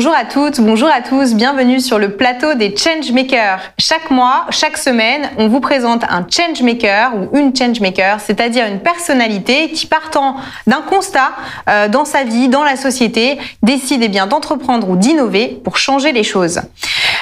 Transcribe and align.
Bonjour 0.00 0.14
à 0.14 0.24
toutes, 0.24 0.62
bonjour 0.62 0.88
à 0.88 1.02
tous, 1.02 1.34
bienvenue 1.34 1.78
sur 1.78 1.98
le 1.98 2.16
plateau 2.16 2.54
des 2.54 2.74
Changemakers. 2.74 3.60
Chaque 3.78 4.10
mois, 4.10 4.46
chaque 4.48 4.78
semaine, 4.78 5.28
on 5.36 5.48
vous 5.48 5.60
présente 5.60 6.04
un 6.08 6.26
Changemaker 6.26 7.12
ou 7.14 7.36
une 7.36 7.54
Changemaker, 7.54 8.18
c'est-à-dire 8.18 8.64
une 8.64 8.80
personnalité 8.80 9.70
qui 9.72 9.84
partant 9.84 10.36
d'un 10.66 10.80
constat 10.80 11.32
euh, 11.68 11.88
dans 11.88 12.06
sa 12.06 12.24
vie, 12.24 12.48
dans 12.48 12.64
la 12.64 12.76
société, 12.76 13.38
décide 13.62 14.02
eh 14.02 14.08
d'entreprendre 14.08 14.88
ou 14.88 14.96
d'innover 14.96 15.60
pour 15.62 15.76
changer 15.76 16.12
les 16.12 16.24
choses. 16.24 16.62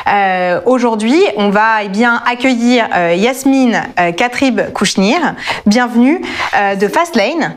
Euh, 0.08 0.60
Aujourd'hui, 0.66 1.20
on 1.36 1.50
va 1.50 1.82
eh 1.82 2.04
accueillir 2.26 2.86
euh, 2.94 3.14
Yasmine 3.14 3.82
euh, 3.98 4.12
Katrib 4.12 4.72
Kouchnir, 4.72 5.18
bienvenue 5.66 6.20
de 6.80 6.88
Fastlane, 6.88 7.56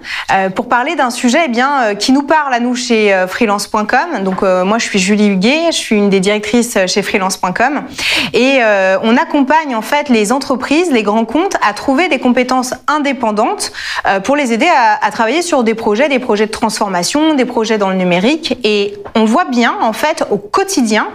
pour 0.56 0.68
parler 0.68 0.96
d'un 0.96 1.10
sujet 1.10 1.40
eh 1.48 1.96
qui 1.98 2.12
nous 2.12 2.24
parle 2.24 2.54
à 2.54 2.60
nous 2.60 2.76
chez 2.76 3.26
freelance.com. 3.28 4.24
Donc 4.24 4.42
moi, 4.42 4.78
je 4.78 4.86
suis 4.86 5.00
Julie 5.12 5.28
Huguet, 5.28 5.74
je 5.74 5.78
suis 5.78 5.98
une 5.98 6.10
des 6.10 6.22
directrices 6.22 6.78
chez 6.88 7.02
freelance.com, 7.02 7.84
et 8.32 8.60
euh, 8.62 8.98
on 9.04 9.18
accompagne 9.18 9.76
en 9.76 9.82
fait 9.82 10.08
les 10.08 10.32
entreprises, 10.32 10.90
les 10.90 11.04
grands 11.04 11.26
comptes, 11.26 11.58
à 11.62 11.74
trouver 11.74 12.08
des 12.08 12.18
compétences 12.18 12.74
indépendantes 12.88 13.74
euh, 14.08 14.22
pour 14.22 14.38
les 14.38 14.54
aider 14.54 14.70
à, 14.70 15.12
travailler 15.12 15.42
sur 15.42 15.66
des 15.66 15.76
projets, 15.76 16.08
des 16.08 16.20
projets 16.20 16.46
de 16.46 16.52
transformation, 16.52 17.34
des 17.34 17.44
projets 17.44 17.78
dans 17.78 17.90
le 17.90 17.98
numérique. 17.98 18.58
Et 18.64 18.94
on 19.14 19.26
voit 19.26 19.44
bien 19.44 19.76
en 19.82 19.92
fait 19.92 20.24
au 20.32 20.38
quotidien, 20.38 21.10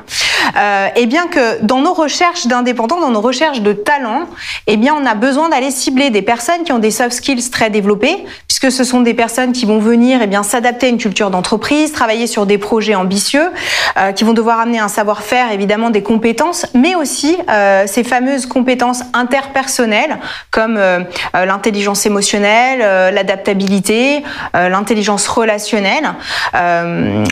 euh, 0.59 0.89
eh 0.95 1.07
bien 1.07 1.27
que 1.27 1.63
dans 1.63 1.81
nos 1.81 1.95
recherches 1.95 2.47
d'indépendants, 2.49 3.01
dans 3.01 3.11
nos 3.11 3.23
recherches 3.23 3.63
de 3.63 3.73
talents, 3.73 4.27
eh 4.67 4.77
bien 4.77 4.95
on 4.95 5.07
a 5.07 5.15
besoin 5.15 5.49
d'aller 5.49 5.71
cibler 5.71 6.11
des 6.11 6.21
personnes 6.21 6.65
qui 6.65 6.73
ont 6.73 6.81
des 6.81 6.91
soft 6.91 7.13
skills 7.13 7.51
très 7.51 7.71
développés, 7.71 8.27
puisque 8.67 8.79
ce 8.79 8.85
sont 8.85 9.01
des 9.01 9.15
personnes 9.15 9.53
qui 9.53 9.65
vont 9.65 9.79
venir 9.79 10.21
eh 10.23 10.27
bien 10.27 10.43
s'adapter 10.43 10.87
à 10.87 10.89
une 10.89 10.99
culture 10.99 11.31
d'entreprise, 11.31 11.93
travailler 11.93 12.27
sur 12.27 12.47
des 12.47 12.59
projets 12.59 12.95
ambitieux, 12.95 13.51
euh, 13.97 14.13
qui 14.13 14.25
vont 14.25 14.33
devoir 14.33 14.59
amener 14.61 14.79
un 14.79 14.89
savoir-faire, 14.89 15.53
évidemment 15.53 15.91
des 15.91 16.03
compétences, 16.03 16.67
mais 16.75 16.95
aussi 16.95 17.37
euh, 17.49 17.85
ces 17.87 18.03
fameuses 18.03 18.47
compétences 18.47 19.03
interpersonnelles 19.13 20.19
comme 20.51 20.77
euh, 20.79 21.01
l'intelligence 21.35 22.07
émotionnelle, 22.07 23.15
l'adaptabilité, 23.15 24.23
l'intelligence 24.55 25.29
relationnelle, 25.29 26.15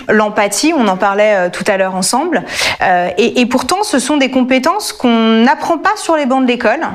l'empathie. 0.08 0.72
On 0.76 0.86
en 0.88 0.96
parlait 0.96 1.50
tout 1.50 1.64
à 1.66 1.76
l'heure 1.76 1.94
ensemble. 1.94 2.44
Et, 3.18 3.40
et 3.40 3.46
pourtant, 3.46 3.82
ce 3.82 3.98
sont 3.98 4.16
des 4.16 4.30
compétences 4.30 4.92
qu'on 4.92 5.42
n'apprend 5.42 5.78
pas 5.78 5.96
sur 5.96 6.16
les 6.16 6.26
bancs 6.26 6.42
de 6.42 6.48
l'école. 6.48 6.86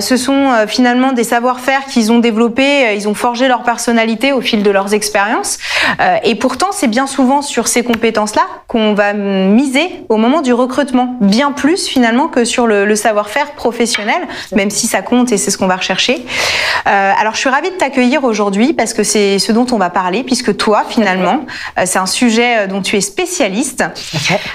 Ce 0.00 0.16
sont 0.16 0.50
finalement 0.66 1.12
des 1.12 1.24
savoir-faire 1.24 1.84
qu'ils 1.86 2.12
ont 2.12 2.18
développés, 2.18 2.94
ils 2.94 3.08
ont 3.08 3.14
forgé 3.14 3.48
leur 3.48 3.62
personnalité 3.72 4.32
au 4.32 4.40
fil 4.40 4.62
de 4.62 4.70
leurs 4.70 4.92
expériences. 4.94 5.58
Euh, 6.00 6.16
et 6.24 6.34
pourtant, 6.34 6.70
c'est 6.72 6.88
bien 6.98 7.06
souvent 7.06 7.40
sur 7.40 7.68
ces 7.68 7.82
compétences-là 7.90 8.46
qu'on 8.66 8.94
va 8.94 9.12
miser 9.12 9.86
au 10.08 10.16
moment 10.16 10.40
du 10.48 10.52
recrutement, 10.52 11.08
bien 11.20 11.52
plus 11.52 11.86
finalement 11.86 12.26
que 12.34 12.44
sur 12.44 12.66
le, 12.66 12.84
le 12.84 12.96
savoir-faire 12.96 13.52
professionnel, 13.52 14.22
même 14.52 14.70
si 14.70 14.86
ça 14.88 15.02
compte 15.02 15.30
et 15.32 15.38
c'est 15.38 15.52
ce 15.52 15.58
qu'on 15.58 15.68
va 15.68 15.76
rechercher. 15.76 16.16
Euh, 16.86 17.12
alors, 17.20 17.34
je 17.34 17.40
suis 17.44 17.48
ravie 17.48 17.70
de 17.70 17.76
t'accueillir 17.76 18.24
aujourd'hui 18.24 18.72
parce 18.72 18.92
que 18.92 19.04
c'est 19.04 19.38
ce 19.38 19.52
dont 19.52 19.66
on 19.70 19.78
va 19.78 19.90
parler, 19.90 20.24
puisque 20.24 20.56
toi, 20.56 20.84
finalement, 20.88 21.38
euh, 21.78 21.82
c'est 21.86 21.98
un 21.98 22.06
sujet 22.06 22.50
euh, 22.58 22.66
dont 22.66 22.82
tu 22.82 22.96
es 22.96 23.00
spécialiste 23.00 23.84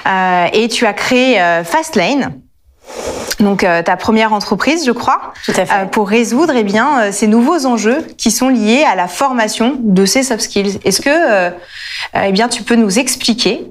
euh, 0.06 0.46
et 0.52 0.68
tu 0.68 0.84
as 0.84 0.92
créé 0.92 1.40
euh, 1.40 1.64
Fastlane. 1.64 2.45
Donc 3.40 3.64
euh, 3.64 3.82
ta 3.82 3.96
première 3.96 4.32
entreprise, 4.32 4.86
je 4.86 4.92
crois, 4.92 5.32
Tout 5.44 5.52
à 5.56 5.66
fait. 5.66 5.74
euh, 5.74 5.84
pour 5.84 6.08
résoudre 6.08 6.54
eh 6.56 6.64
bien 6.64 7.00
euh, 7.00 7.12
ces 7.12 7.26
nouveaux 7.26 7.66
enjeux 7.66 8.02
qui 8.16 8.30
sont 8.30 8.48
liés 8.48 8.84
à 8.90 8.94
la 8.94 9.08
formation 9.08 9.76
de 9.78 10.06
ces 10.06 10.22
soft 10.22 10.40
skills. 10.42 10.78
Est-ce 10.84 11.00
que 11.02 11.10
euh, 11.10 11.50
euh, 12.14 12.22
eh 12.26 12.32
bien 12.32 12.48
tu 12.48 12.62
peux 12.62 12.76
nous 12.76 12.98
expliquer 12.98 13.66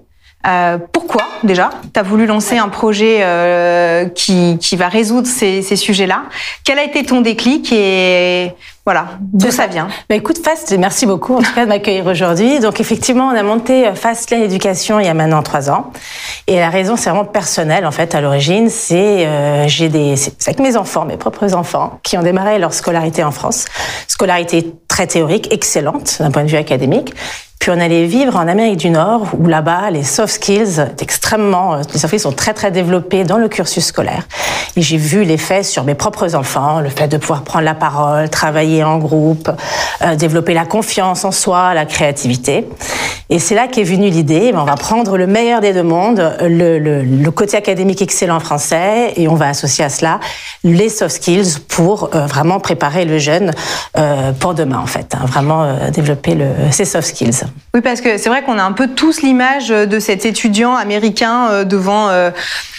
euh, 0.47 0.78
pourquoi 0.91 1.23
déjà 1.44 1.69
tu 1.94 2.00
as 2.00 2.03
voulu 2.03 2.25
lancer 2.25 2.57
un 2.57 2.69
projet 2.69 3.19
euh, 3.22 4.06
qui, 4.09 4.57
qui 4.59 4.75
va 4.75 4.90
résoudre 4.90 5.28
ces, 5.28 5.62
ces 5.62 5.75
sujets-là? 5.75 6.23
Quel 6.63 6.78
a 6.79 6.84
été 6.84 7.03
ton 7.03 7.22
déclic 7.22 7.72
et 7.72 8.53
voilà 8.85 9.07
d'où 9.19 9.50
ça 9.50 9.66
vient? 9.66 9.88
Bah 10.07 10.16
écoute, 10.16 10.38
Fast, 10.38 10.72
merci 10.78 11.07
beaucoup 11.07 11.35
en 11.35 11.41
tout 11.41 11.53
cas 11.53 11.63
de 11.63 11.69
m'accueillir 11.69 12.06
aujourd'hui. 12.06 12.59
Donc 12.59 12.79
effectivement, 12.79 13.29
on 13.29 13.35
a 13.35 13.41
monté 13.41 13.88
euh, 13.88 13.96
Fastlane 13.96 14.44
Éducation 14.44 15.00
il 15.00 15.07
y 15.07 15.09
a 15.09 15.16
maintenant 15.16 15.41
trois 15.41 15.72
ans. 15.72 15.91
Et 16.46 16.59
la 16.59 16.69
raison, 16.69 16.96
c'est 16.96 17.09
vraiment 17.09 17.25
personnelle 17.25 17.88
en 17.88 17.91
fait 17.91 18.13
à 18.13 18.22
l'origine. 18.22 18.69
C'est 18.69 19.28
c'est 19.67 20.47
avec 20.47 20.59
mes 20.59 20.78
enfants, 20.78 21.06
mes 21.06 21.17
propres 21.17 21.56
enfants, 21.56 22.00
qui 22.03 22.17
ont 22.17 22.22
démarré 22.22 22.59
leur 22.59 22.73
scolarité 22.73 23.23
en 23.23 23.31
France. 23.31 23.66
Scolarité 24.07 24.73
très 24.88 25.07
théorique, 25.07 25.52
excellente 25.52 26.17
d'un 26.19 26.29
point 26.29 26.44
de 26.44 26.50
vue 26.50 26.57
académique. 26.57 27.13
Puis 27.65 27.73
on 27.75 27.79
allait 27.81 28.05
vivre 28.05 28.35
en 28.35 28.47
Amérique 28.47 28.77
du 28.77 28.91
Nord, 28.91 29.29
où 29.39 29.47
là-bas, 29.47 29.89
les 29.89 30.03
soft 30.03 30.35
skills 30.35 30.85
extrêmement, 31.01 31.73
euh, 31.73 31.81
les 31.91 31.97
soft 31.97 32.09
skills 32.09 32.19
sont 32.19 32.31
très 32.31 32.53
très 32.53 32.69
développés 32.69 33.23
dans 33.23 33.39
le 33.39 33.49
cursus 33.49 33.83
scolaire. 33.83 34.27
Et 34.77 34.83
j'ai 34.83 34.97
vu 34.97 35.23
l'effet 35.23 35.63
sur 35.63 35.83
mes 35.83 35.95
propres 35.95 36.35
enfants, 36.35 36.79
le 36.79 36.89
fait 36.89 37.07
de 37.07 37.17
pouvoir 37.17 37.41
prendre 37.41 37.65
la 37.65 37.73
parole, 37.73 38.29
travailler 38.29 38.83
en 38.83 38.99
groupe, 38.99 39.49
euh, 40.03 40.15
développer 40.15 40.53
la 40.53 40.65
confiance 40.65 41.25
en 41.25 41.31
soi, 41.31 41.73
la 41.73 41.85
créativité. 41.87 42.69
Et 43.31 43.39
c'est 43.39 43.55
là 43.55 43.67
qu'est 43.67 43.81
venue 43.81 44.09
l'idée, 44.11 44.51
ben, 44.51 44.59
on 44.59 44.65
va 44.65 44.75
prendre 44.75 45.17
le 45.17 45.25
meilleur 45.25 45.59
des 45.59 45.73
deux 45.73 45.81
mondes, 45.81 46.37
le, 46.41 46.77
le, 46.77 47.01
le 47.01 47.31
côté 47.31 47.57
académique 47.57 48.03
excellent 48.03 48.39
français, 48.39 49.13
et 49.15 49.27
on 49.27 49.33
va 49.33 49.47
associer 49.47 49.83
à 49.83 49.89
cela 49.89 50.19
les 50.63 50.89
soft 50.89 51.15
skills 51.15 51.61
pour 51.67 52.11
euh, 52.13 52.27
vraiment 52.27 52.59
préparer 52.59 53.05
le 53.05 53.17
jeune 53.17 53.53
euh, 53.97 54.33
pour 54.33 54.53
demain, 54.53 54.77
en 54.77 54.85
fait. 54.85 55.15
hein, 55.15 55.25
vraiment 55.25 55.63
euh, 55.63 55.89
développer 55.89 56.35
le, 56.35 56.45
ses 56.69 56.85
soft 56.85 57.07
skills. 57.07 57.45
Oui, 57.73 57.81
parce 57.81 58.01
que 58.01 58.17
c'est 58.17 58.29
vrai 58.29 58.41
qu'on 58.43 58.57
a 58.57 58.63
un 58.63 58.71
peu 58.71 58.88
tous 58.88 59.21
l'image 59.21 59.67
de 59.69 59.99
cet 59.99 60.25
étudiant 60.25 60.75
américain 60.75 61.47
euh, 61.49 61.63
devant 61.66 62.09
euh, 62.09 62.29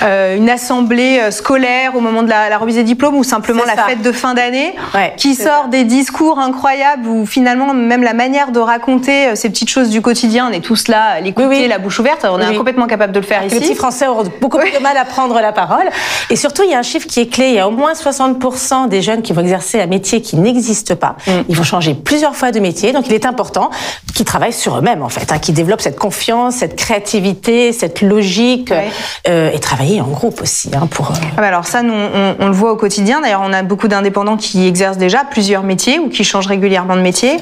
euh, 0.02 0.36
une 0.36 0.48
assemblée 0.48 1.30
scolaire 1.30 1.94
au 1.96 2.00
moment 2.00 2.22
de 2.22 2.28
la, 2.30 2.48
la 2.48 2.58
remise 2.58 2.76
des 2.76 2.82
diplômes 2.84 3.16
ou 3.16 3.24
simplement 3.24 3.62
la 3.66 3.74
ça. 3.74 3.82
fête 3.84 4.02
de 4.02 4.12
fin 4.12 4.34
d'année, 4.34 4.74
Ouais, 4.94 5.12
qui 5.16 5.34
sort 5.34 5.68
des 5.68 5.84
discours 5.84 6.38
incroyables 6.38 7.06
où 7.08 7.26
finalement 7.26 7.74
même 7.74 8.02
la 8.02 8.14
manière 8.14 8.52
de 8.52 8.60
raconter 8.60 9.36
ces 9.36 9.50
petites 9.50 9.68
choses 9.68 9.90
du 9.90 10.00
quotidien, 10.00 10.48
on 10.50 10.52
est 10.52 10.60
tous 10.60 10.88
là, 10.88 11.20
l'écouter, 11.20 11.46
Oui, 11.46 11.58
oui. 11.62 11.68
la 11.68 11.78
bouche 11.78 11.98
ouverte, 12.00 12.24
on 12.30 12.40
est 12.40 12.48
Oui, 12.48 12.56
complètement 12.56 12.86
capable 12.86 13.12
de 13.12 13.20
le 13.20 13.26
faire 13.26 13.42
Les 13.42 13.48
ici. 13.48 13.60
petits 13.60 13.74
Français 13.74 14.06
auront 14.06 14.24
beaucoup 14.40 14.58
plus 14.58 14.70
de 14.72 14.78
mal 14.78 14.96
à 14.96 15.04
prendre 15.04 15.38
la 15.40 15.52
parole. 15.52 15.84
Et 16.30 16.36
surtout, 16.36 16.62
il 16.64 16.70
y 16.70 16.74
a 16.74 16.78
un 16.78 16.82
chiffre 16.82 17.06
qui 17.06 17.20
est 17.20 17.26
clé. 17.26 17.48
Il 17.48 17.54
y 17.54 17.58
a 17.58 17.68
au 17.68 17.70
moins 17.70 17.92
60% 17.92 18.88
des 18.88 19.02
jeunes 19.02 19.22
qui 19.22 19.32
vont 19.32 19.42
exercer 19.42 19.80
un 19.80 19.86
métier 19.86 20.22
qui 20.22 20.36
n'existe 20.36 20.94
pas. 20.94 21.16
Mm. 21.26 21.30
Ils 21.48 21.56
vont 21.56 21.62
changer 21.64 21.94
plusieurs 21.94 22.34
fois 22.36 22.52
de 22.52 22.60
métier. 22.60 22.92
Donc, 22.92 23.06
il 23.08 23.14
est 23.14 23.26
important 23.26 23.70
qu'ils 24.14 24.24
travaillent 24.24 24.52
sur 24.56 24.76
eux-mêmes, 24.78 25.02
en 25.02 25.08
fait, 25.08 25.30
hein, 25.32 25.38
qu'ils 25.38 25.54
développent 25.54 25.80
cette 25.80 25.98
confiance, 25.98 26.56
cette 26.56 26.76
créativité, 26.76 27.72
cette 27.72 28.00
logique, 28.02 28.70
Ouais. 28.70 28.88
euh, 29.28 29.50
et 29.52 29.58
travailler 29.58 30.00
en 30.00 30.06
groupe 30.08 30.40
aussi, 30.42 30.70
hein, 30.74 30.86
pour. 30.90 31.10
euh, 31.10 31.14
Ah 31.36 31.40
bah 31.40 31.46
alors 31.48 31.66
ça, 31.66 31.82
nous, 31.82 31.92
on, 31.94 32.36
on 32.40 32.46
le 32.46 32.52
voit 32.52 32.72
au 32.72 32.76
quotidien. 32.76 33.20
D'ailleurs, 33.20 33.42
on 33.44 33.52
a 33.52 33.62
beaucoup 33.62 33.88
d'indépendants 33.88 34.36
qui 34.36 34.66
exercent 34.66 34.98
déjà 34.98 35.24
plusieurs 35.24 35.62
métiers 35.62 35.98
ou 35.98 36.08
qui 36.08 36.24
changent 36.24 36.46
régulièrement 36.48 36.96
de 36.96 37.02
métier. 37.02 37.36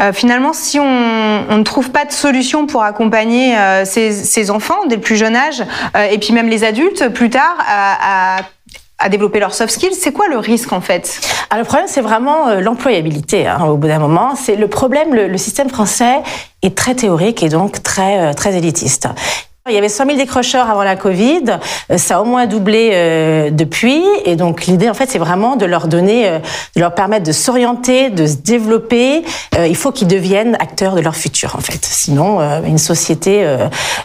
Euh, 0.00 0.12
finalement, 0.12 0.52
si 0.52 0.78
on, 0.78 0.84
on 1.48 1.56
ne 1.58 1.62
trouve 1.64 1.90
pas 1.90 2.04
de 2.04 2.12
solution 2.12 2.66
pour 2.66 2.82
accompagner 2.82 3.54
ces, 3.84 4.12
ces 4.12 4.50
enfants 4.50 4.86
dès 4.88 4.96
le 4.96 5.00
plus 5.02 5.16
jeune 5.16 5.36
âge, 5.36 5.62
et 6.10 6.18
puis 6.18 6.32
même 6.32 6.48
les 6.48 6.64
adultes 6.64 7.08
plus 7.08 7.30
tard, 7.30 7.56
à, 7.66 8.36
à, 8.38 8.40
à 8.98 9.08
développer 9.08 9.40
leurs 9.40 9.54
soft 9.54 9.72
skills, 9.72 9.94
c'est 9.94 10.12
quoi 10.12 10.28
le 10.28 10.38
risque 10.38 10.72
en 10.72 10.80
fait? 10.80 11.20
Alors, 11.50 11.62
le 11.62 11.66
problème, 11.66 11.88
c'est 11.88 12.00
vraiment 12.00 12.48
euh, 12.48 12.60
l'employabilité. 12.60 13.46
Hein, 13.46 13.64
au 13.66 13.76
bout 13.76 13.88
d'un 13.88 13.98
moment, 13.98 14.34
c'est 14.34 14.56
le 14.56 14.68
problème. 14.68 15.14
Le, 15.14 15.28
le 15.28 15.38
système 15.38 15.68
français 15.68 16.22
est 16.62 16.76
très 16.76 16.94
théorique 16.94 17.42
et 17.42 17.48
donc 17.48 17.82
très 17.82 18.18
euh, 18.18 18.32
très 18.32 18.56
élitiste. 18.56 19.08
Il 19.68 19.74
y 19.74 19.78
avait 19.78 19.88
100 19.88 20.06
000 20.06 20.16
décrocheurs 20.16 20.70
avant 20.70 20.82
la 20.82 20.96
Covid, 20.96 21.58
euh, 21.90 21.98
ça 21.98 22.16
a 22.16 22.20
au 22.20 22.24
moins 22.24 22.46
doublé 22.46 22.90
euh, 22.92 23.50
depuis, 23.50 24.02
et 24.24 24.34
donc 24.34 24.66
l'idée 24.66 24.88
en 24.88 24.94
fait 24.94 25.10
c'est 25.10 25.18
vraiment 25.18 25.56
de 25.56 25.66
leur 25.66 25.88
donner, 25.88 26.26
euh, 26.26 26.38
de 26.74 26.80
leur 26.80 26.94
permettre 26.94 27.26
de 27.26 27.32
s'orienter, 27.32 28.08
de 28.08 28.26
se 28.26 28.36
développer. 28.36 29.24
Euh, 29.58 29.66
il 29.66 29.76
faut 29.76 29.92
qu'ils 29.92 30.08
deviennent 30.08 30.56
acteurs 30.58 30.94
de 30.94 31.00
leur 31.00 31.16
futur 31.16 31.54
en 31.56 31.60
fait. 31.60 31.84
Sinon, 31.84 32.40
une 32.64 32.78
société, 32.78 33.46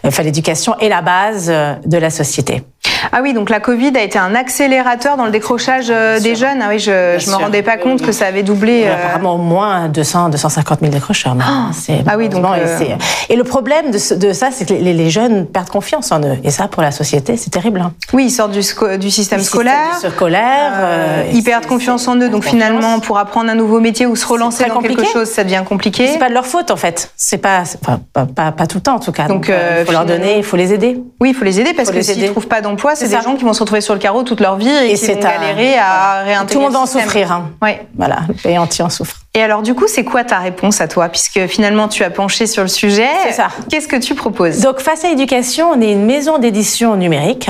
enfin 0.04 0.24
l'éducation 0.24 0.78
est 0.80 0.90
la 0.90 1.02
base 1.02 1.48
de 1.48 1.98
la 1.98 2.10
société. 2.10 2.64
Ah 3.12 3.20
oui, 3.22 3.34
donc 3.34 3.50
la 3.50 3.60
Covid 3.60 3.92
a 3.96 4.02
été 4.02 4.18
un 4.18 4.34
accélérateur 4.36 5.18
dans 5.18 5.26
le 5.26 5.32
décrochage 5.32 5.88
euh, 5.90 6.20
des 6.20 6.36
jeunes. 6.36 6.60
Ah 6.62 6.68
oui, 6.70 6.80
je, 6.80 7.16
je 7.20 7.30
me 7.30 7.36
rendais 7.36 7.62
pas 7.62 7.78
compte 7.78 8.00
oui. 8.02 8.08
que 8.08 8.12
ça 8.12 8.26
avait 8.26 8.44
doublé. 8.44 8.84
Euh, 8.86 8.94
Apparemment 8.94 9.38
moins 9.38 9.88
200, 9.90 10.30
250 10.30 10.80
000 10.80 10.92
décrocheurs. 10.92 11.36
C'est- 11.74 12.04
Ah 12.08 12.16
oui, 12.18 12.30
donc, 12.30 12.42
malheureusement, 12.42 12.86
euh, 12.92 12.96
et, 13.30 13.36
le 13.36 13.44
problème 13.44 13.92
de, 13.92 13.98
ce- 13.98 14.14
de 14.14 14.34
ça, 14.34 14.50
c'est 14.52 14.66
que 14.68 14.74
les, 14.74 14.94
les 14.94 15.10
jeunes 15.10 15.46
perdent 15.46 15.70
confiance 15.70 16.12
en 16.12 16.22
eux. 16.22 16.38
Et 16.44 16.52
ça, 16.52 16.68
pour 16.68 16.82
la 16.82 16.92
société, 16.92 17.38
c'est 17.38 17.50
terrible. 17.50 17.82
hein. 17.82 17.94
Oui, 18.14 18.26
ils 18.26 18.32
sortent 18.32 18.52
du, 18.52 18.62
sco- 18.62 18.98
du 18.98 19.12
système 19.12 19.42
scolaire. 19.42 19.94
système 19.94 20.12
scolaire, 20.12 20.72
euh, 20.76 21.24
ils 21.34 21.44
perdent 21.44 21.66
confiance 21.66 22.08
en 22.08 22.16
eux, 22.16 22.30
donc 22.30 22.44
confiance. 22.44 22.52
finalement, 22.54 23.00
pour 23.00 23.18
apprendre 23.18 23.50
un 23.50 23.56
nouveau 23.56 23.80
métier 23.80 24.06
ou 24.06 24.16
se 24.16 24.26
relancer 24.26 24.66
dans 24.66 24.80
quelque 24.80 25.06
chose, 25.06 25.30
ça 25.30 25.44
devient 25.44 25.64
compliqué. 25.68 26.08
C'est 26.08 26.20
pas 26.20 26.30
de 26.30 26.34
leur 26.34 26.46
faute 26.48 26.72
en 26.72 26.78
fait. 26.78 27.12
C'est 27.18 27.38
pas, 27.38 27.64
pas, 27.86 28.00
pas, 28.14 28.26
pas, 28.26 28.52
pas 28.52 28.68
tout 28.68 28.78
le 28.78 28.84
temps 28.84 28.96
en 28.96 29.00
tout 29.00 29.12
cas. 29.12 29.28
Donc, 29.28 29.34
Donc, 29.44 29.50
euh, 29.50 29.54
euh, 29.54 29.78
il 29.82 29.86
faut 29.86 29.92
leur 29.92 30.06
donner, 30.06 30.38
il 30.38 30.44
faut 30.44 30.58
les 30.58 30.74
aider. 30.74 31.02
Oui, 31.20 31.30
il 31.30 31.36
faut 31.36 31.46
les 31.46 31.60
aider 31.60 31.74
parce 31.74 31.92
que 31.92 32.02
s'ils 32.02 32.18
aider. 32.20 32.32
trouvent 32.32 32.48
pas 32.48 32.62
d'emploi, 32.62 32.73
c'est 32.82 32.96
C'est 32.96 33.06
des 33.10 33.16
ça. 33.16 33.22
gens 33.22 33.36
qui 33.36 33.44
vont 33.44 33.54
se 33.54 33.60
retrouver 33.62 33.82
sur 33.82 33.94
le 33.94 34.00
carreau 34.00 34.24
toute 34.24 34.40
leur 34.40 34.56
vie 34.56 34.68
et, 34.70 34.86
Et 34.86 34.90
qui 34.92 34.98
c'est 34.98 35.16
vont 35.16 35.22
galérer 35.22 35.78
à 35.78 36.24
réintégrer. 36.24 36.54
Tout 36.54 36.60
le 36.60 36.64
monde 36.66 36.74
va 36.74 36.80
en 36.80 36.86
souffrir. 36.86 37.32
Hein. 37.32 37.50
Oui. 37.62 37.72
Voilà, 37.96 38.20
le 38.28 38.34
pays 38.34 38.58
entier 38.58 38.84
en 38.84 38.90
souffre. 38.90 39.18
Et 39.36 39.42
alors 39.42 39.64
du 39.64 39.74
coup, 39.74 39.86
c'est 39.88 40.04
quoi 40.04 40.24
ta 40.24 40.38
réponse 40.38 40.80
à 40.80 40.88
toi 40.88 41.10
Puisque 41.10 41.48
finalement, 41.48 41.88
tu 41.88 42.04
as 42.04 42.12
penché 42.12 42.46
sur 42.46 42.62
le 42.62 42.68
sujet? 42.68 43.08
C'est 43.26 43.34
ça. 43.34 43.48
Qu'est-ce 43.68 43.88
que 43.88 43.96
tu 43.96 44.14
proposes? 44.14 44.60
Donc 44.60 44.80
face 44.80 45.04
à 45.06 45.10
l'éducation, 45.10 45.72
on 45.72 45.82
est 45.82 45.92
une 45.92 46.06
maison 46.06 46.38
d'édition 46.38 46.96
numérique. 46.96 47.50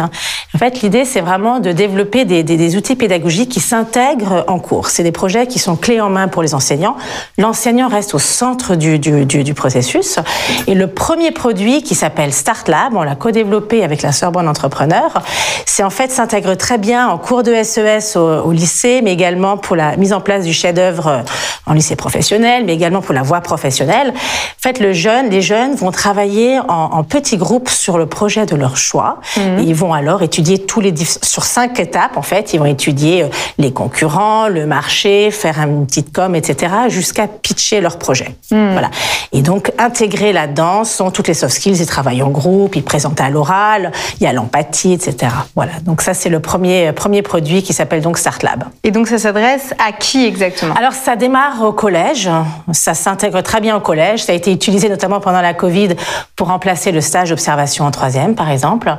En 0.55 0.57
fait, 0.57 0.81
l'idée, 0.81 1.03
c'est 1.03 1.19
vraiment 1.19 1.59
de 1.59 1.73
développer 1.73 2.23
des, 2.23 2.41
des, 2.41 2.55
des, 2.55 2.77
outils 2.77 2.95
pédagogiques 2.95 3.49
qui 3.49 3.59
s'intègrent 3.59 4.45
en 4.47 4.59
cours. 4.59 4.87
C'est 4.87 5.03
des 5.03 5.11
projets 5.11 5.45
qui 5.45 5.59
sont 5.59 5.75
clés 5.75 5.99
en 5.99 6.09
main 6.09 6.29
pour 6.29 6.41
les 6.41 6.55
enseignants. 6.55 6.95
L'enseignant 7.37 7.89
reste 7.89 8.13
au 8.13 8.19
centre 8.19 8.75
du, 8.75 8.97
du, 8.97 9.25
du, 9.25 9.43
du, 9.43 9.53
processus. 9.53 10.19
Et 10.67 10.75
le 10.75 10.87
premier 10.87 11.31
produit 11.31 11.83
qui 11.83 11.95
s'appelle 11.95 12.31
Start 12.31 12.69
Lab, 12.69 12.93
on 12.95 13.03
l'a 13.03 13.15
co-développé 13.15 13.83
avec 13.83 14.03
la 14.03 14.13
Sorbonne 14.13 14.47
Entrepreneur, 14.47 15.21
c'est 15.65 15.83
en 15.83 15.89
fait 15.89 16.11
s'intègre 16.11 16.55
très 16.55 16.77
bien 16.77 17.09
en 17.09 17.17
cours 17.17 17.43
de 17.43 17.61
SES 17.61 18.15
au, 18.15 18.43
au 18.43 18.51
lycée, 18.53 19.01
mais 19.03 19.11
également 19.11 19.57
pour 19.57 19.75
la 19.75 19.97
mise 19.97 20.13
en 20.13 20.21
place 20.21 20.45
du 20.45 20.53
chef-d'œuvre 20.53 21.25
en 21.65 21.72
lycée 21.73 21.95
professionnel, 21.95 22.63
mais 22.65 22.73
également 22.73 23.01
pour 23.01 23.13
la 23.13 23.21
voie 23.21 23.41
professionnelle. 23.41 24.09
En 24.09 24.61
fait, 24.61 24.79
le 24.79 24.93
jeune, 24.93 25.29
les 25.29 25.41
jeunes 25.41 25.75
vont 25.75 25.91
travailler 25.91 26.59
en, 26.59 26.65
en 26.67 27.03
petits 27.03 27.37
groupes 27.37 27.69
sur 27.69 27.97
le 27.97 28.05
projet 28.05 28.45
de 28.45 28.55
leur 28.55 28.77
choix. 28.77 29.19
Mmh. 29.37 29.59
Et 29.59 29.63
ils 29.63 29.75
vont 29.75 29.93
alors 29.93 30.21
étudier 30.23 30.59
tous 30.59 30.79
les 30.79 30.93
sur 30.95 31.43
cinq 31.43 31.79
étapes. 31.79 32.17
En 32.17 32.21
fait, 32.21 32.53
ils 32.53 32.59
vont 32.59 32.65
étudier 32.65 33.23
euh, 33.23 33.27
les 33.57 33.73
concurrents, 33.73 34.47
le 34.47 34.65
marché, 34.65 35.31
faire 35.31 35.59
une 35.59 35.85
petite 35.85 36.13
com, 36.13 36.35
etc., 36.35 36.73
jusqu'à 36.87 37.27
pitcher 37.27 37.81
leur 37.81 37.97
projet. 37.97 38.35
Mmh. 38.51 38.71
Voilà. 38.71 38.89
Et 39.31 39.41
donc 39.41 39.71
intégrer 39.77 40.33
là-dedans 40.33 40.83
sont 40.83 41.11
toutes 41.11 41.27
les 41.27 41.33
soft 41.33 41.53
skills. 41.55 41.77
Ils 41.79 41.85
travaillent 41.85 42.23
en 42.23 42.29
groupe, 42.29 42.75
ils 42.75 42.83
présentent 42.83 43.21
à 43.21 43.29
l'oral, 43.29 43.91
il 44.19 44.23
y 44.23 44.27
a 44.27 44.33
l'empathie, 44.33 44.93
etc. 44.93 45.31
Voilà. 45.55 45.73
Donc 45.81 46.01
ça, 46.01 46.13
c'est 46.13 46.29
le 46.29 46.39
premier 46.39 46.91
premier 46.91 47.21
produit 47.21 47.63
qui 47.63 47.73
s'appelle 47.73 48.01
donc 48.01 48.17
Start 48.17 48.43
Lab. 48.43 48.65
Et 48.83 48.91
donc 48.91 49.07
ça 49.07 49.17
s'adresse 49.17 49.73
à 49.85 49.91
qui 49.91 50.25
exactement? 50.25 50.73
Alors 50.75 50.93
ça 50.93 51.15
démarre 51.15 51.62
au 51.63 51.73
collège. 51.73 52.29
Ça 52.71 52.93
s'intègre 52.93 53.41
très 53.41 53.61
bien 53.61 53.75
au 53.75 53.79
collège. 53.79 54.23
Ça 54.23 54.31
a 54.31 54.35
été 54.35 54.51
utilisé 54.51 54.89
notamment 54.89 55.19
pendant 55.19 55.41
la 55.41 55.53
Covid 55.53 55.89
pour 56.35 56.47
remplacer 56.47 56.91
le 56.91 57.01
stage 57.01 57.29
d'observation 57.29 57.85
en 57.85 57.91
troisième, 57.91 58.35
par 58.35 58.49
exemple. 58.49 58.95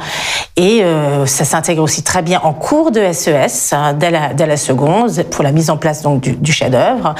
Et 0.56 0.82
euh, 0.82 1.26
ça 1.26 1.44
s'intègre 1.44 1.82
aussi 1.82 2.02
très 2.02 2.22
bien 2.22 2.40
en 2.42 2.52
cours 2.52 2.90
de 2.90 3.12
SES, 3.12 3.72
hein, 3.72 3.92
dès 3.94 4.10
la, 4.10 4.56
seconde, 4.56 5.10
pour 5.30 5.42
la 5.42 5.52
mise 5.52 5.70
en 5.70 5.76
place 5.76 6.02
donc 6.02 6.22
du, 6.22 6.52
chef-d'œuvre. 6.52 7.14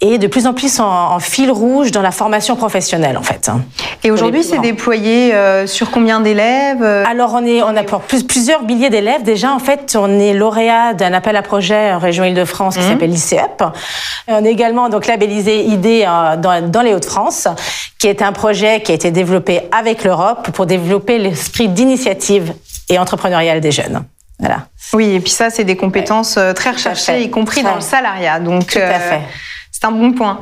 Et 0.00 0.18
de 0.18 0.26
plus 0.26 0.46
en 0.46 0.52
plus 0.52 0.80
en, 0.80 1.18
fil 1.20 1.50
rouge 1.50 1.90
dans 1.90 2.02
la 2.02 2.10
formation 2.10 2.56
professionnelle, 2.56 3.16
en 3.16 3.22
fait. 3.22 3.50
Et 4.04 4.10
aujourd'hui, 4.10 4.42
c'est 4.42 4.58
déployé 4.58 5.32
euh, 5.32 5.66
sur 5.66 5.90
combien 5.90 6.20
d'élèves 6.20 6.82
Alors, 6.82 7.34
on, 7.34 7.46
est, 7.46 7.62
on 7.62 7.76
a 7.76 7.84
pour 7.84 8.00
plus, 8.00 8.24
plusieurs 8.24 8.62
milliers 8.64 8.90
d'élèves. 8.90 9.22
Déjà, 9.22 9.52
en 9.52 9.60
fait, 9.60 9.96
on 9.98 10.18
est 10.18 10.34
lauréat 10.34 10.94
d'un 10.94 11.12
appel 11.12 11.36
à 11.36 11.42
projet 11.42 11.92
en 11.92 11.98
région 11.98 12.24
Île-de-France 12.24 12.76
qui 12.76 12.82
mmh. 12.82 12.88
s'appelle 12.88 13.10
l'ICEP. 13.10 13.64
On 14.26 14.44
est 14.44 14.50
également 14.50 14.88
donc 14.88 15.06
labellisé 15.06 15.64
ID 15.64 16.04
dans, 16.38 16.68
dans 16.68 16.82
les 16.82 16.94
Hauts-de-France, 16.94 17.46
qui 17.98 18.08
est 18.08 18.22
un 18.22 18.32
projet 18.32 18.80
qui 18.80 18.90
a 18.90 18.94
été 18.94 19.12
développé 19.12 19.62
avec 19.70 20.02
l'Europe 20.02 20.50
pour 20.50 20.66
développer 20.66 21.18
l'esprit 21.18 21.68
d'initiative 21.68 22.54
et 22.88 22.98
entrepreneuriale 22.98 23.60
des 23.60 23.70
jeunes. 23.70 24.04
Voilà. 24.38 24.66
Oui, 24.92 25.14
et 25.14 25.20
puis 25.20 25.30
ça, 25.30 25.50
c'est 25.50 25.64
des 25.64 25.76
compétences 25.76 26.36
ouais. 26.36 26.52
très 26.54 26.72
recherchées, 26.72 27.22
y 27.22 27.30
compris 27.30 27.62
dans 27.62 27.76
le 27.76 27.80
salariat. 27.80 28.40
Donc, 28.40 28.72
Tout 28.72 28.78
à 28.78 28.82
euh, 28.82 28.98
fait. 28.98 29.20
C'est 29.82 29.88
un 29.88 29.90
bon 29.90 30.12
point. 30.12 30.38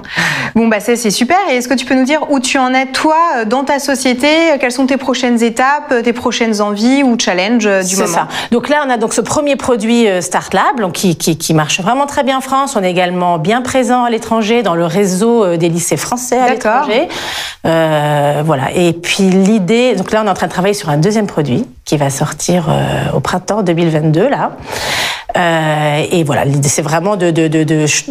Bon, 0.55 0.69
bah, 0.69 0.81
c'est 0.81 0.97
super. 1.11 1.39
Et 1.51 1.57
est-ce 1.57 1.67
que 1.67 1.73
tu 1.73 1.87
peux 1.87 1.95
nous 1.95 2.05
dire 2.05 2.31
où 2.31 2.41
tu 2.41 2.59
en 2.59 2.75
es, 2.75 2.85
toi, 2.93 3.47
dans 3.47 3.65
ta 3.65 3.79
société? 3.79 4.29
Quelles 4.61 4.71
sont 4.71 4.85
tes 4.85 4.99
prochaines 4.99 5.43
étapes, 5.43 5.95
tes 6.05 6.13
prochaines 6.13 6.61
envies 6.61 7.03
ou 7.03 7.17
challenges 7.19 7.65
du 7.65 7.97
moment? 7.97 8.07
C'est 8.07 8.07
ça. 8.07 8.29
Donc 8.51 8.69
là, 8.69 8.85
on 8.87 8.91
a 8.91 8.99
donc 8.99 9.15
ce 9.15 9.23
premier 9.23 9.57
produit 9.57 10.07
euh, 10.07 10.21
Start 10.21 10.53
Lab 10.53 10.79
donc, 10.79 10.93
qui, 10.93 11.17
qui, 11.17 11.39
qui, 11.39 11.55
marche 11.55 11.81
vraiment 11.81 12.05
très 12.05 12.23
bien 12.23 12.37
en 12.37 12.41
France. 12.43 12.77
On 12.77 12.83
est 12.83 12.91
également 12.91 13.39
bien 13.39 13.63
présent 13.63 14.05
à 14.05 14.11
l'étranger 14.11 14.63
dans 14.63 14.75
le 14.75 14.85
réseau 14.85 15.43
euh, 15.43 15.57
des 15.57 15.71
lycées 15.71 15.97
français 15.97 16.39
à 16.39 16.51
l'étranger. 16.51 17.09
Euh, 17.67 18.43
voilà. 18.45 18.73
Et 18.75 18.93
puis 18.93 19.23
l'idée, 19.23 19.95
donc 19.95 20.11
là, 20.13 20.21
on 20.23 20.27
est 20.27 20.31
en 20.31 20.35
train 20.35 20.49
de 20.49 20.53
travailler 20.53 20.75
sur 20.75 20.91
un 20.91 20.99
deuxième 20.99 21.27
produit 21.27 21.65
qui 21.85 21.97
va 21.97 22.11
sortir 22.11 22.67
euh, 22.69 23.12
au 23.15 23.21
printemps 23.21 23.62
2022, 23.62 24.29
là. 24.29 24.53
Euh, 25.37 26.05
et 26.11 26.25
voilà, 26.25 26.44
l'idée 26.44 26.69
c'est 26.69 26.82
vraiment 26.82 27.17
de, 27.17 27.31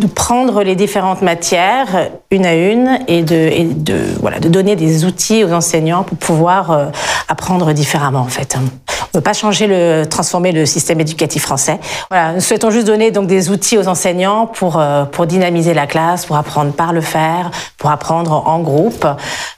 prendre 0.07 0.63
les 0.63 0.75
différentes 0.75 1.21
matières 1.21 2.09
une 2.31 2.45
à 2.45 2.55
une 2.55 2.99
et 3.07 3.23
de, 3.23 3.95
voilà, 4.21 4.39
de 4.39 4.47
donner 4.47 4.75
des 4.75 5.05
outils 5.05 5.43
aux 5.43 5.51
enseignants 5.51 6.03
pour 6.03 6.17
pouvoir 6.17 6.71
euh, 6.71 6.85
apprendre 7.27 7.73
différemment 7.73 8.21
en 8.21 8.27
fait. 8.27 8.57
On 9.13 9.17
ne 9.17 9.21
peut 9.21 9.23
pas 9.23 9.33
changer 9.33 9.67
le, 9.67 10.05
transformer 10.05 10.51
le 10.51 10.65
système 10.65 10.99
éducatif 10.99 11.43
français. 11.43 11.79
Voilà, 12.09 12.33
nous 12.33 12.41
souhaitons 12.41 12.69
juste 12.69 12.87
donner 12.87 13.11
donc 13.11 13.27
des 13.27 13.49
outils 13.49 13.77
aux 13.77 13.87
enseignants 13.87 14.45
pour 14.45 14.79
euh, 14.79 15.05
pour 15.05 15.25
dynamiser 15.25 15.73
la 15.73 15.87
classe, 15.87 16.25
pour 16.25 16.35
apprendre 16.35 16.73
par 16.73 16.93
le 16.93 17.01
faire, 17.01 17.51
pour 17.77 17.89
apprendre 17.89 18.47
en 18.47 18.59
groupe. 18.59 19.05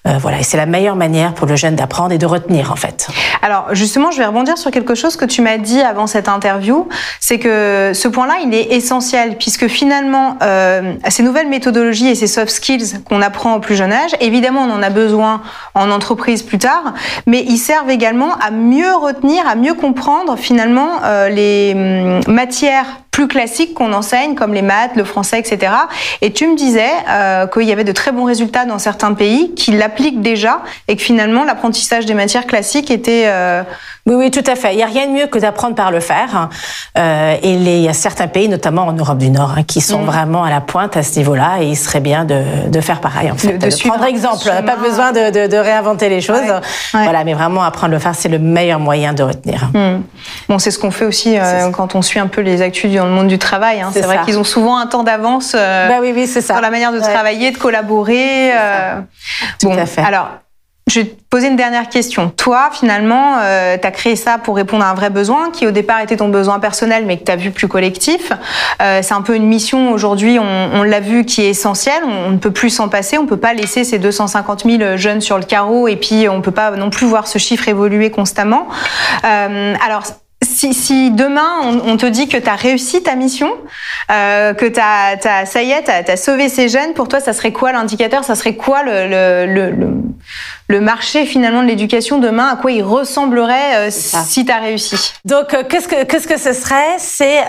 Euh, 0.07 0.17
voilà, 0.19 0.41
c'est 0.43 0.57
la 0.57 0.65
meilleure 0.65 0.95
manière 0.95 1.33
pour 1.33 1.47
le 1.47 1.55
jeune 1.55 1.75
d'apprendre 1.75 2.11
et 2.11 2.17
de 2.17 2.25
retenir 2.25 2.71
en 2.71 2.75
fait. 2.75 3.07
Alors 3.41 3.67
justement, 3.73 4.11
je 4.11 4.17
vais 4.17 4.25
rebondir 4.25 4.57
sur 4.57 4.71
quelque 4.71 4.95
chose 4.95 5.15
que 5.15 5.25
tu 5.25 5.41
m'as 5.41 5.57
dit 5.57 5.81
avant 5.81 6.07
cette 6.07 6.29
interview, 6.29 6.87
c'est 7.19 7.39
que 7.39 7.91
ce 7.93 8.07
point-là, 8.07 8.35
il 8.45 8.53
est 8.53 8.71
essentiel 8.71 9.37
puisque 9.37 9.67
finalement, 9.67 10.37
euh, 10.41 10.93
ces 11.09 11.23
nouvelles 11.23 11.49
méthodologies 11.49 12.07
et 12.07 12.15
ces 12.15 12.27
soft 12.27 12.51
skills 12.51 13.01
qu'on 13.07 13.21
apprend 13.21 13.55
au 13.55 13.59
plus 13.59 13.75
jeune 13.75 13.91
âge, 13.91 14.11
évidemment, 14.19 14.61
on 14.61 14.71
en 14.71 14.83
a 14.83 14.89
besoin 14.89 15.41
en 15.75 15.91
entreprise 15.91 16.43
plus 16.43 16.57
tard, 16.57 16.93
mais 17.25 17.43
ils 17.47 17.57
servent 17.57 17.89
également 17.89 18.33
à 18.35 18.51
mieux 18.51 18.95
retenir, 18.95 19.40
à 19.47 19.55
mieux 19.55 19.73
comprendre 19.73 20.37
finalement 20.37 21.03
euh, 21.03 21.29
les 21.29 21.73
hum, 21.75 22.33
matières 22.33 23.01
plus 23.11 23.27
classiques 23.27 23.73
qu'on 23.73 23.91
enseigne, 23.91 24.35
comme 24.35 24.53
les 24.53 24.61
maths, 24.61 24.95
le 24.95 25.03
français, 25.03 25.37
etc. 25.37 25.73
Et 26.21 26.31
tu 26.31 26.47
me 26.47 26.55
disais 26.55 26.89
euh, 27.09 27.45
qu'il 27.45 27.63
y 27.63 27.73
avait 27.73 27.83
de 27.83 27.91
très 27.91 28.13
bons 28.13 28.23
résultats 28.23 28.63
dans 28.65 28.79
certains 28.79 29.13
pays 29.13 29.53
qui 29.53 29.71
l'appliquent 29.71 30.21
déjà 30.21 30.61
et 30.87 30.95
que 30.95 31.01
finalement 31.01 31.43
l'apprentissage 31.43 32.05
des 32.05 32.13
matières 32.13 32.47
classiques 32.47 32.89
était... 32.89 33.25
Euh... 33.27 33.63
Oui, 34.07 34.15
oui, 34.15 34.31
tout 34.31 34.43
à 34.47 34.55
fait. 34.55 34.73
Il 34.73 34.77
n'y 34.77 34.83
a 34.83 34.87
rien 34.87 35.05
de 35.05 35.11
mieux 35.11 35.27
que 35.27 35.37
d'apprendre 35.37 35.75
par 35.75 35.91
le 35.91 35.99
faire. 35.99 36.49
Euh, 36.97 37.35
et 37.43 37.55
les, 37.55 37.77
il 37.77 37.83
y 37.83 37.87
a 37.87 37.93
certains 37.93 38.27
pays, 38.27 38.49
notamment 38.49 38.87
en 38.87 38.93
Europe 38.93 39.19
du 39.19 39.29
Nord, 39.29 39.53
hein, 39.57 39.63
qui 39.63 39.79
sont 39.79 39.99
mmh. 39.99 40.05
vraiment 40.05 40.43
à 40.43 40.49
la 40.49 40.59
pointe 40.59 40.97
à 40.97 41.03
ce 41.03 41.19
niveau-là 41.19 41.57
et 41.61 41.67
il 41.67 41.75
serait 41.75 41.99
bien 41.99 42.25
de, 42.25 42.41
de 42.67 42.81
faire 42.81 42.99
pareil, 42.99 43.29
en 43.29 43.35
fait. 43.35 43.57
De, 43.59 43.67
de, 43.67 43.69
de 43.69 43.87
prendre 43.87 44.05
exemple. 44.05 44.47
On 44.49 44.53
n'a 44.53 44.63
pas 44.63 44.75
besoin 44.75 45.11
de, 45.11 45.55
réinventer 45.55 46.09
les 46.09 46.21
choses. 46.21 46.39
Ouais. 46.39 46.49
Ouais. 46.49 47.03
Voilà, 47.03 47.23
mais 47.23 47.33
vraiment 47.33 47.61
apprendre 47.61 47.93
le 47.93 47.99
faire, 47.99 48.15
c'est 48.15 48.29
le 48.29 48.39
meilleur 48.39 48.79
moyen 48.79 49.13
de 49.13 49.21
retenir. 49.21 49.69
Mmh. 49.73 50.01
Bon, 50.49 50.57
c'est 50.57 50.71
ce 50.71 50.79
qu'on 50.79 50.91
fait 50.91 51.05
aussi 51.05 51.37
quand 51.73 51.93
on 51.93 52.01
suit 52.01 52.19
un 52.19 52.27
peu 52.27 52.41
les 52.41 52.63
actus 52.63 52.89
dans 53.01 53.07
le 53.07 53.13
monde 53.13 53.27
du 53.27 53.39
travail. 53.39 53.81
Hein. 53.81 53.89
C'est 53.91 54.01
vrai 54.01 54.19
qu'ils 54.25 54.37
ont 54.37 54.43
souvent 54.43 54.77
un 54.77 54.85
temps 54.85 55.03
d'avance 55.03 55.53
euh, 55.55 55.89
bah 55.89 55.95
oui, 56.01 56.13
oui, 56.15 56.27
ça. 56.27 56.53
dans 56.53 56.61
la 56.61 56.69
manière 56.69 56.91
de 56.91 56.99
ouais. 56.99 57.13
travailler, 57.13 57.51
de 57.51 57.57
collaborer. 57.57 58.51
Euh... 58.53 58.99
Tout 59.59 59.69
bon, 59.69 59.77
à 59.77 59.85
fait. 59.87 60.01
Alors, 60.01 60.29
je 60.87 60.99
vais 60.99 61.05
te 61.07 61.21
poser 61.29 61.47
une 61.47 61.55
dernière 61.55 61.89
question. 61.89 62.29
Toi, 62.29 62.69
finalement, 62.71 63.37
euh, 63.41 63.77
tu 63.81 63.87
as 63.87 63.91
créé 63.91 64.15
ça 64.15 64.37
pour 64.37 64.55
répondre 64.55 64.83
à 64.83 64.89
un 64.89 64.93
vrai 64.93 65.09
besoin 65.09 65.49
qui 65.49 65.65
au 65.65 65.71
départ 65.71 66.01
était 66.01 66.17
ton 66.17 66.29
besoin 66.29 66.59
personnel, 66.59 67.05
mais 67.07 67.17
que 67.17 67.23
tu 67.23 67.31
as 67.31 67.35
vu 67.35 67.51
plus 67.51 67.67
collectif. 67.67 68.31
Euh, 68.81 68.99
c'est 69.01 69.13
un 69.13 69.21
peu 69.21 69.35
une 69.35 69.47
mission 69.47 69.91
aujourd'hui, 69.91 70.37
on, 70.37 70.69
on 70.73 70.83
l'a 70.83 70.99
vu, 70.99 71.25
qui 71.25 71.41
est 71.41 71.49
essentielle. 71.49 72.03
On, 72.05 72.27
on 72.27 72.31
ne 72.31 72.37
peut 72.37 72.51
plus 72.51 72.69
s'en 72.69 72.87
passer. 72.87 73.17
On 73.17 73.23
ne 73.23 73.27
peut 73.27 73.37
pas 73.37 73.53
laisser 73.53 73.83
ces 73.83 73.97
250 73.97 74.63
000 74.65 74.97
jeunes 74.97 75.21
sur 75.21 75.37
le 75.37 75.43
carreau 75.43 75.87
et 75.87 75.95
puis 75.95 76.29
on 76.29 76.37
ne 76.37 76.41
peut 76.41 76.51
pas 76.51 76.71
non 76.71 76.89
plus 76.91 77.07
voir 77.07 77.27
ce 77.27 77.39
chiffre 77.39 77.67
évoluer 77.67 78.11
constamment. 78.11 78.67
Euh, 79.23 79.75
alors, 79.85 80.03
si, 80.61 80.75
si, 80.75 81.09
demain 81.09 81.61
on, 81.63 81.89
on, 81.89 81.97
te 81.97 82.05
dit 82.05 82.27
que 82.27 82.37
tu 82.37 82.47
as 82.47 82.55
réussi 82.55 83.01
ta 83.01 83.15
mission, 83.15 83.49
euh, 84.11 84.53
que 84.53 84.67
t'as, 84.67 85.45
ça 85.45 85.63
y 85.63 85.71
est, 85.71 85.83
tu 85.83 86.11
as, 86.11 86.17
sauvé 86.17 86.49
ces 86.49 86.69
jeunes, 86.69 86.93
pour 86.93 87.07
toi, 87.07 87.19
ça 87.19 87.33
serait 87.33 87.51
quoi 87.51 87.71
l'indicateur? 87.71 88.23
Ça 88.23 88.35
serait 88.35 88.55
quoi 88.55 88.83
le, 88.83 89.07
le, 89.07 89.71
le, 89.71 89.89
le, 90.67 90.79
marché 90.79 91.25
finalement 91.25 91.63
de 91.63 91.67
l'éducation 91.67 92.19
demain? 92.19 92.49
À 92.53 92.55
quoi 92.57 92.71
il 92.71 92.83
ressemblerait 92.83 93.87
euh, 93.87 93.89
si 93.89 94.45
tu 94.45 94.51
as 94.51 94.59
réussi? 94.59 95.13
Donc, 95.25 95.55
euh, 95.55 95.63
qu'est-ce, 95.67 95.87
que, 95.87 96.03
qu'est-ce 96.03 96.27
que 96.27 96.39
ce 96.39 96.53
serait? 96.53 96.99
C'est 96.99 97.39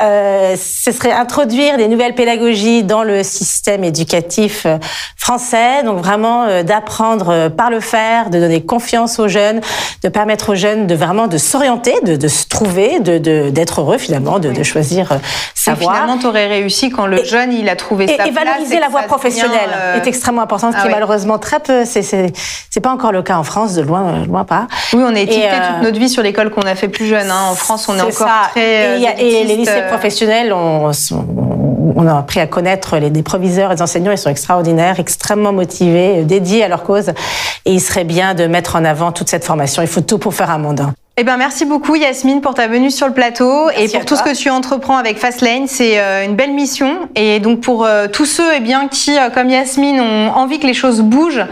ce 0.57 0.91
serait 0.91 1.13
introduire 1.13 1.77
des 1.77 1.89
nouvelles 1.89 2.15
pédagogies 2.15 2.83
dans 2.83 3.03
le 3.03 3.23
système 3.23 3.85
éducatif 3.85 4.67
français. 5.17 5.83
Donc, 5.85 5.99
vraiment 5.99 6.63
d'apprendre 6.63 7.49
par 7.49 7.71
le 7.71 7.81
faire, 7.81 8.31
de 8.31 8.41
donner 8.41 8.65
confiance 8.65 9.19
aux 9.19 9.29
jeunes, 9.29 9.61
de 10.03 10.09
permettre 10.09 10.53
aux 10.53 10.55
jeunes 10.55 10.87
de 10.87 10.95
vraiment 10.95 11.27
de 11.27 11.37
s'orienter, 11.37 11.95
de, 12.05 12.17
de 12.17 12.29
se 12.29 12.47
trouver 12.47 13.01
d'être 13.03 13.81
heureux 13.81 13.99
finalement, 13.99 14.39
de, 14.39 14.63
choisir 14.63 15.19
sa 15.55 15.75
voie. 15.75 15.93
Finalement, 15.93 16.19
tu 16.19 16.27
aurais 16.27 16.47
réussi 16.47 16.91
quand 16.91 17.07
le 17.07 17.21
et, 17.21 17.25
jeune 17.25 17.53
il 17.53 17.69
a 17.69 17.77
trouvé 17.77 18.05
et, 18.05 18.17
sa 18.17 18.27
et 18.27 18.31
place. 18.31 18.45
valoriser 18.45 18.79
la 18.79 18.89
voie 18.89 19.03
professionnelle 19.03 19.71
euh... 19.75 20.01
est 20.01 20.07
extrêmement 20.07 20.43
important, 20.43 20.73
ce 20.73 20.77
ah 20.79 20.83
qui 20.83 20.89
est 20.89 20.91
malheureusement 20.91 21.39
très 21.39 21.61
peu. 21.61 21.85
C'est, 21.85 22.03
c'est, 22.03 22.33
c'est 22.71 22.81
pas 22.81 22.91
encore 22.91 23.13
le 23.13 23.23
cas 23.23 23.37
en 23.37 23.45
France, 23.45 23.75
de 23.75 23.83
loin, 23.83 24.25
loin 24.25 24.45
pas. 24.45 24.67
Oui, 24.93 25.03
on 25.05 25.15
est 25.15 25.25
étiqueté 25.25 25.49
euh... 25.51 25.73
toute 25.75 25.83
notre 25.83 25.99
vie 25.99 26.09
sur 26.09 26.23
l'école 26.23 26.51
qu'on 26.51 26.63
a 26.63 26.75
fait 26.75 26.89
plus 26.89 27.07
jeune. 27.07 27.31
Hein. 27.31 27.51
En 27.51 27.55
France, 27.55 27.89
on 27.89 27.95
est, 27.95 27.99
est 27.99 28.03
encore 28.03 28.29
ça. 28.29 28.51
très. 28.51 29.01
Et, 29.01 29.41
et, 29.41 29.45
les 29.45 29.57
lycées 29.57 29.83
professionnels, 29.89 30.53
on, 30.53 30.91
on 31.97 32.07
a 32.07 32.19
appris 32.19 32.41
à 32.41 32.47
connaître 32.47 32.97
les, 32.97 33.11
des 33.11 33.23
proviseurs 33.23 33.73
et 33.73 33.77
des 33.77 33.83
enseignants. 33.83 34.13
Ils 34.13 34.19
sont 34.19 34.31
extraordinaires, 34.31 34.99
extrêmement 35.01 35.53
motivés, 35.53 36.25
dédiés 36.25 36.65
à 36.65 36.69
leur 36.69 36.83
cause. 36.83 37.11
Et 37.65 37.73
il 37.73 37.81
serait 37.81 38.05
bien 38.05 38.35
de 38.35 38.47
mettre 38.47 38.77
en 38.77 38.85
avant 38.85 39.13
toute 39.13 39.29
cette 39.29 39.45
formation. 39.45 39.83
Il 39.83 39.89
faut 39.89 40.01
tout 40.01 40.19
pour 40.19 40.35
faire 40.35 40.51
un 40.51 40.59
monde. 40.59 40.93
Eh 41.19 41.25
ben, 41.25 41.37
merci 41.37 41.67
beaucoup 41.67 41.95
Yasmine 41.95 42.41
pour 42.41 42.55
ta 42.55 42.69
venue 42.69 42.91
sur 42.91 43.07
le 43.07 43.13
plateau 43.13 43.69
et 43.77 43.87
pour 43.87 44.07
tout 44.07 44.17
ce 44.17 44.23
que 44.23 44.35
tu 44.35 44.49
entreprends 44.49 44.97
avec 44.97 45.19
Fastlane. 45.19 45.67
C'est 45.67 46.01
euh, 46.01 46.25
une 46.25 46.37
belle 46.37 46.55
mission. 46.55 47.11
Et 47.15 47.39
donc 47.39 47.61
pour 47.61 47.85
euh, 47.85 48.07
tous 48.11 48.25
ceux 48.25 48.49
eh 48.57 48.61
bien, 48.61 48.89
qui, 48.89 49.19
euh, 49.19 49.29
comme 49.29 49.51
Yasmine, 49.51 50.01
ont 50.01 50.31
envie 50.31 50.59
que 50.59 50.67
les 50.67 50.73
choses 50.73 51.03
bougent, 51.03 51.45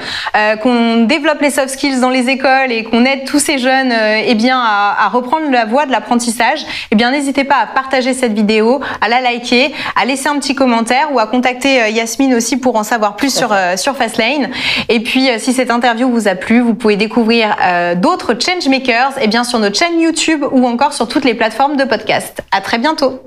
qu'on 0.62 1.04
développe 1.04 1.42
les 1.42 1.50
soft 1.50 1.68
skills 1.68 2.00
dans 2.00 2.08
les 2.08 2.30
écoles 2.30 2.72
et 2.72 2.84
qu'on 2.84 3.04
aide 3.04 3.26
tous 3.26 3.38
ces 3.38 3.58
jeunes 3.58 3.92
eh 3.92 4.34
bien, 4.34 4.58
à, 4.58 5.08
reprendre 5.12 5.50
la 5.50 5.66
voie 5.66 5.84
de 5.84 5.92
l'apprentissage, 5.92 6.64
eh 6.90 6.96
bien 6.96 7.10
n'hésitez 7.10 7.44
pas 7.44 7.56
à 7.56 7.66
partager 7.66 8.14
cette 8.14 8.32
vidéo, 8.32 8.80
à 9.02 9.08
la 9.08 9.20
liker, 9.20 9.74
à 10.00 10.06
laisser 10.06 10.28
un 10.28 10.38
petit 10.38 10.54
commentaire 10.54 11.12
ou 11.12 11.18
à 11.18 11.26
contacter 11.26 11.92
Yasmine 11.92 12.34
aussi 12.34 12.56
pour 12.56 12.76
en 12.76 12.82
savoir 12.82 13.16
plus 13.16 13.34
sur, 13.34 13.54
sur 13.76 13.96
Fastlane. 13.96 14.48
Et 14.88 15.00
puis 15.00 15.28
si 15.38 15.52
cette 15.52 15.70
interview 15.70 16.08
vous 16.08 16.28
a 16.28 16.34
plu, 16.34 16.60
vous 16.60 16.74
pouvez 16.74 16.96
découvrir 16.96 17.56
d'autres 17.96 18.34
changemakers 18.40 19.12
eh 19.20 19.26
bien, 19.26 19.44
sur 19.50 19.58
notre 19.58 19.76
chaîne 19.76 20.00
YouTube 20.00 20.44
ou 20.52 20.64
encore 20.64 20.92
sur 20.92 21.08
toutes 21.08 21.24
les 21.24 21.34
plateformes 21.34 21.76
de 21.76 21.84
podcast. 21.84 22.40
À 22.52 22.60
très 22.60 22.78
bientôt. 22.78 23.20